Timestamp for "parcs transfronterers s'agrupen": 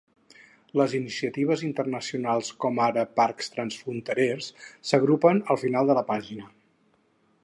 3.19-5.43